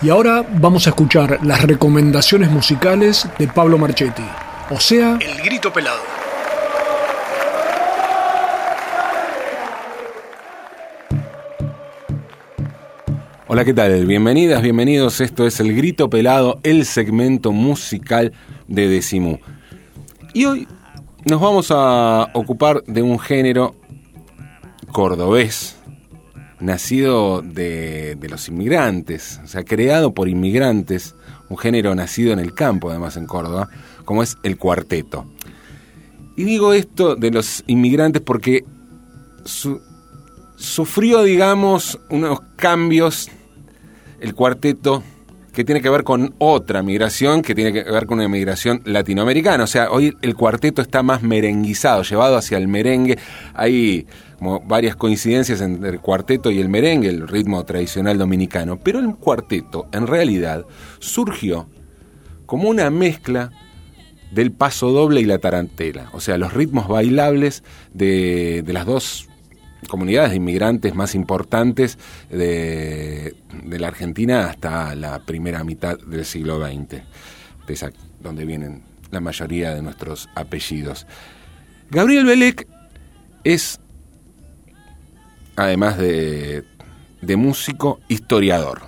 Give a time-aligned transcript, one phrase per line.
[0.00, 4.22] Y ahora vamos a escuchar las recomendaciones musicales de Pablo Marchetti,
[4.70, 5.98] o sea, El Grito Pelado.
[13.48, 14.06] Hola, ¿qué tal?
[14.06, 15.20] Bienvenidas, bienvenidos.
[15.20, 18.32] Esto es El Grito Pelado, el segmento musical
[18.68, 19.40] de Decimú.
[20.32, 20.68] Y hoy
[21.24, 23.74] nos vamos a ocupar de un género
[24.92, 25.77] cordobés,
[26.60, 31.14] nacido de, los inmigrantes, o sea, creado por inmigrantes,
[31.48, 33.68] un género nacido en el campo, además en Córdoba,
[34.04, 35.26] como es el cuarteto.
[36.36, 38.64] Y digo esto de los inmigrantes porque
[40.56, 43.28] sufrió, digamos, unos cambios
[44.20, 45.02] el cuarteto
[45.58, 49.64] que tiene que ver con otra migración, que tiene que ver con una migración latinoamericana.
[49.64, 53.18] O sea, hoy el cuarteto está más merenguizado, llevado hacia el merengue.
[53.54, 54.06] Hay
[54.66, 58.78] varias coincidencias entre el cuarteto y el merengue, el ritmo tradicional dominicano.
[58.78, 60.64] Pero el cuarteto, en realidad,
[61.00, 61.68] surgió
[62.46, 63.50] como una mezcla
[64.30, 66.08] del paso doble y la tarantela.
[66.12, 69.28] O sea, los ritmos bailables de, de las dos
[69.86, 71.98] comunidades de inmigrantes más importantes
[72.30, 77.02] de, la Argentina hasta la primera mitad del siglo XX,
[78.20, 81.06] donde vienen la mayoría de nuestros apellidos.
[81.90, 82.66] Gabriel Belec
[83.44, 83.80] es,
[85.56, 86.64] además de,
[87.36, 88.82] músico, historiador.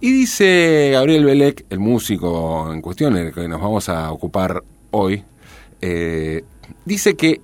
[0.00, 5.24] Y dice Gabriel Belec, el músico en cuestión, el que nos vamos a ocupar hoy,
[5.82, 6.42] eh,
[6.86, 7.42] dice que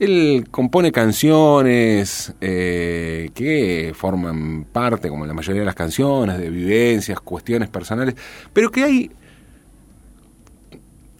[0.00, 7.20] él compone canciones eh, que forman parte, como la mayoría de las canciones, de vivencias,
[7.20, 8.14] cuestiones personales,
[8.52, 9.10] pero que hay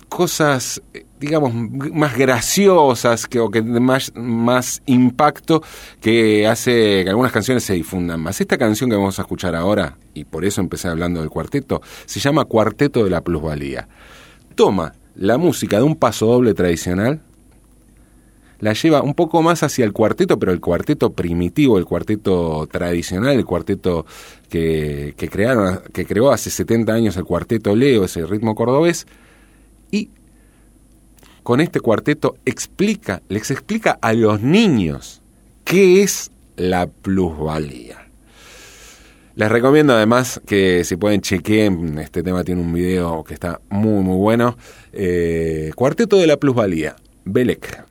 [0.09, 0.83] cosas,
[1.20, 5.62] digamos, más graciosas que, o que más, más impacto
[6.00, 8.41] que hace que algunas canciones se difundan más.
[8.41, 12.19] Esta canción que vamos a escuchar ahora, y por eso empecé hablando del cuarteto, se
[12.19, 13.89] llama Cuarteto de la Plusvalía.
[14.54, 17.22] Toma la música de un paso doble tradicional,
[18.60, 23.37] la lleva un poco más hacia el cuarteto, pero el cuarteto primitivo, el cuarteto tradicional,
[23.37, 24.06] el cuarteto
[24.48, 29.06] que, crearon, que creó hace 70 años el cuarteto Leo, ese ritmo cordobés,
[29.91, 30.10] y
[31.43, 35.22] con este cuarteto explica, les explica a los niños
[35.65, 37.97] qué es la plusvalía.
[39.37, 44.03] Les recomiendo además que si pueden chequeen, este tema tiene un video que está muy
[44.03, 44.59] muy bueno.
[44.92, 47.90] Eh, cuarteto de la plusvalía, Belek.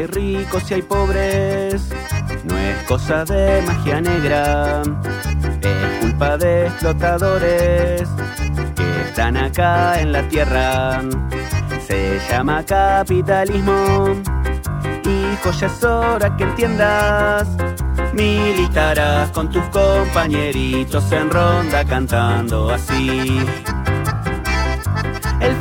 [0.00, 1.90] Hay ricos y hay pobres.
[2.44, 4.82] No es cosa de magia negra,
[5.60, 8.08] es culpa de explotadores
[8.76, 11.02] que están acá en la tierra.
[11.86, 14.14] Se llama capitalismo.
[15.04, 17.48] Hijo, ya es hora que entiendas.
[18.14, 23.38] Militarás con tus compañeritos en ronda cantando así.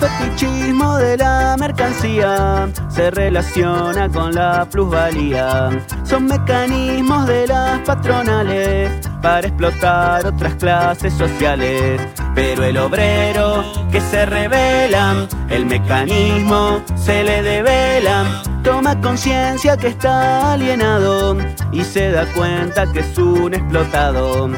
[0.01, 5.69] El fetichismo de la mercancía se relaciona con la plusvalía.
[6.03, 8.89] Son mecanismos de las patronales
[9.21, 12.01] para explotar otras clases sociales.
[12.33, 18.41] Pero el obrero que se revela, el mecanismo se le devela.
[18.63, 21.35] Toma conciencia que está alienado
[21.73, 24.49] y se da cuenta que es un explotado.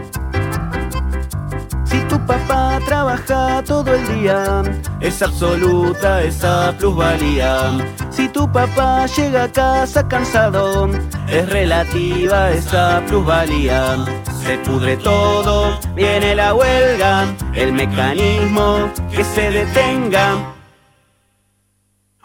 [2.11, 4.63] Tu papá trabaja todo el día,
[4.99, 7.71] es absoluta esa plusvalía.
[8.09, 10.89] Si tu papá llega a casa cansado,
[11.29, 13.95] es relativa esa plusvalía.
[14.43, 20.35] Se pudre todo, viene la huelga, el mecanismo que se detenga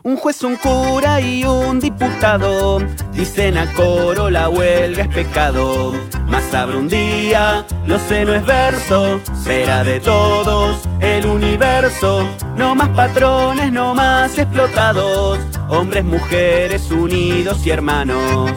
[0.07, 2.79] un juez, un cura y un diputado
[3.13, 5.95] dicen a coro la huelga es pecado.
[6.29, 12.25] Más abre un día, lo sé no es verso, será de todos el universo.
[12.57, 18.53] No más patrones, no más explotados, hombres, mujeres unidos y hermanos.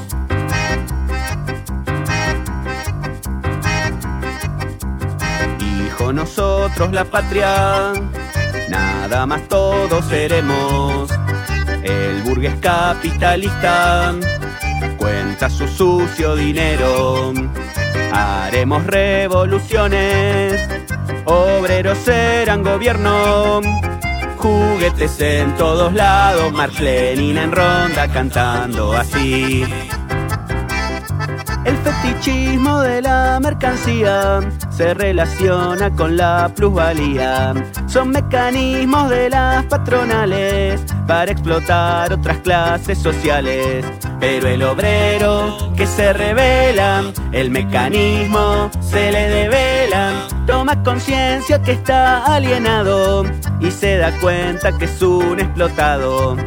[5.59, 7.91] Hijo, nosotros la patria,
[8.69, 11.18] nada más todos seremos
[11.83, 14.13] el burgués capitalista
[14.97, 17.33] cuenta su sucio dinero.
[18.11, 20.61] Haremos revoluciones,
[21.25, 23.61] obreros serán gobierno.
[24.37, 29.65] Juguetes en todos lados, Marx en ronda cantando así.
[31.65, 34.39] El fetichismo de la mercancía
[34.79, 37.53] se relaciona con la plusvalía.
[37.85, 43.85] son mecanismos de las patronales para explotar otras clases sociales.
[44.21, 47.03] Pero el obrero que se revela,
[47.33, 50.13] el mecanismo se le devela,
[50.47, 53.25] toma conciencia que está alienado
[53.59, 56.37] y se da cuenta que es un explotado.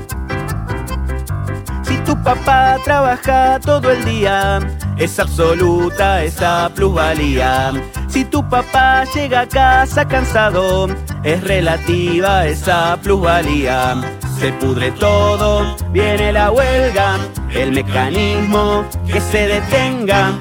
[2.05, 4.59] Tu papá trabaja todo el día,
[4.99, 7.73] es absoluta esa plusvalía.
[8.09, 10.89] Si tu papá llega a casa cansado,
[11.23, 14.01] es relativa esa plusvalía.
[14.39, 17.19] Se pudre todo, viene la huelga,
[17.55, 20.33] el mecanismo que se detenga.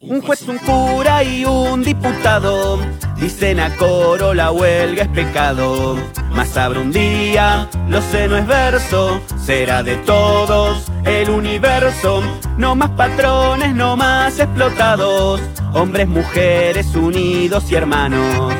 [0.00, 2.78] Un juez, un cura y un diputado
[3.16, 5.96] dicen a coro la huelga es pecado.
[6.30, 12.22] Más abre un día, lo sé no es verso, será de todos el universo.
[12.56, 15.40] No más patrones, no más explotados,
[15.74, 18.54] hombres, mujeres unidos y hermanos.